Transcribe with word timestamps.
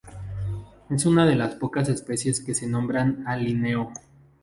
Es 0.89 1.05
una 1.05 1.27
de 1.27 1.35
las 1.35 1.53
pocas 1.53 1.87
especies 1.87 2.41
que 2.43 2.55
se 2.55 2.65
nombra 2.65 3.17
a 3.27 3.37
Linneo. 3.37 3.93